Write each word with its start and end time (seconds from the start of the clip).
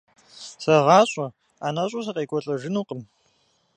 ЗэгъащӀэ, 0.63 1.25
ӀэнэщӀу 1.61 2.05
сыкъекӀуэлӀэжынукъым. 2.05 3.01